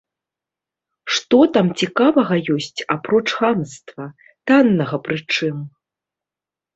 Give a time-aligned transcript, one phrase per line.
[1.17, 4.07] Што там цікавага ёсць апроч хамства,
[4.53, 5.61] таннага прычым?